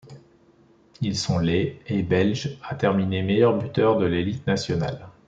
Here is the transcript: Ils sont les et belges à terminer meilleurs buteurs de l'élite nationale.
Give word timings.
Ils 1.01 1.15
sont 1.15 1.37
les 1.37 1.79
et 1.85 2.01
belges 2.01 2.57
à 2.67 2.73
terminer 2.73 3.21
meilleurs 3.21 3.55
buteurs 3.55 3.99
de 3.99 4.07
l'élite 4.07 4.47
nationale. 4.47 5.07